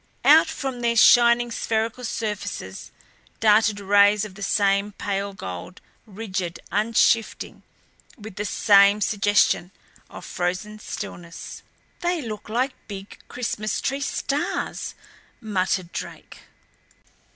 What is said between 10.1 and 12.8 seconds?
frozen stillness. "They look like